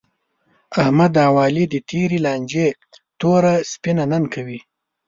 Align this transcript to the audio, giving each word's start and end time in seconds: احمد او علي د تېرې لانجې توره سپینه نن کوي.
احمد 0.81 1.13
او 1.27 1.33
علي 1.43 1.65
د 1.73 1.75
تېرې 1.89 2.17
لانجې 2.25 2.67
توره 3.19 3.53
سپینه 3.71 4.03
نن 4.11 4.23
کوي. 4.33 4.59